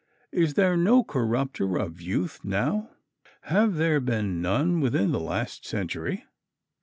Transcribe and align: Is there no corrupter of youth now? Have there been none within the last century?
Is 0.31 0.55
there 0.55 0.75
no 0.75 1.03
corrupter 1.03 1.75
of 1.77 2.01
youth 2.01 2.39
now? 2.43 2.89
Have 3.41 3.75
there 3.75 3.99
been 3.99 4.41
none 4.41 4.79
within 4.81 5.11
the 5.11 5.19
last 5.19 5.63
century? 5.63 6.25